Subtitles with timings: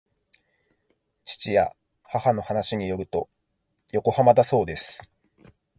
[1.25, 1.71] 父や
[2.05, 3.29] 母の話によると
[3.91, 5.07] 横浜だそうです